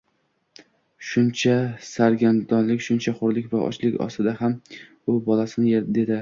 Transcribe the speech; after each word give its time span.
Shuncha 1.09 1.57
sargardonlik, 1.89 2.81
shuncha 2.87 3.13
xorlik 3.19 3.53
va 3.53 3.61
ochlik 3.67 4.01
ostida 4.07 4.35
ham 4.41 4.57
u 5.15 5.21
bolasini 5.29 5.77
derdi. 5.93 6.09